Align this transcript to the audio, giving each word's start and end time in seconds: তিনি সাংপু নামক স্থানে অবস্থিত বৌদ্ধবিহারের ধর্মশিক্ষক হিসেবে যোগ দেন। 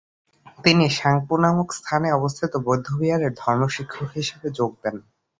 তিনি 0.63 0.85
সাংপু 0.99 1.33
নামক 1.37 1.69
স্থানে 1.73 2.07
অবস্থিত 2.11 2.53
বৌদ্ধবিহারের 2.65 3.31
ধর্মশিক্ষক 3.37 4.07
হিসেবে 4.17 4.47
যোগ 4.57 4.71
দেন। 4.83 4.95